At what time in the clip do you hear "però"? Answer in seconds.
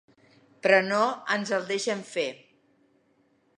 0.63-0.79